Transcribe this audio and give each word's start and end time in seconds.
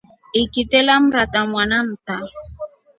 Ikite 0.43 0.77
lammatra 0.87 1.41
mwana 1.49 1.77
mta. 1.87 2.17